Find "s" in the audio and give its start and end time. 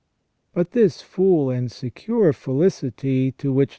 3.69-3.69